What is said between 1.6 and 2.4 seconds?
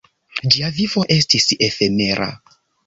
efemera.